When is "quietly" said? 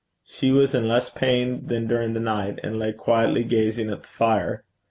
2.91-3.43